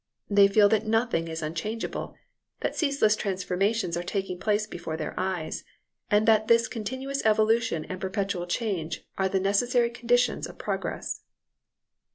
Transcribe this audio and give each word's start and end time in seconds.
They 0.31 0.47
feel 0.47 0.67
that 0.69 0.87
nothing 0.87 1.27
is 1.27 1.43
unchangeable; 1.43 2.15
that 2.61 2.75
ceaseless 2.75 3.15
transformations 3.15 3.95
are 3.95 4.01
taking 4.01 4.39
place 4.39 4.65
before 4.65 4.97
their 4.97 5.13
eyes; 5.15 5.63
and 6.09 6.27
that 6.27 6.47
this 6.47 6.67
continuous 6.67 7.23
evolution 7.23 7.85
and 7.85 8.01
perpetual 8.01 8.47
change 8.47 9.05
are 9.19 9.29
the 9.29 9.39
necessary 9.39 9.91
conditions 9.91 10.47
of 10.47 10.57
progress. 10.57 11.21